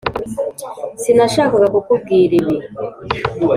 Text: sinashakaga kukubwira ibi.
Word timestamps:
sinashakaga 1.01 1.67
kukubwira 1.75 2.33
ibi. 2.39 2.55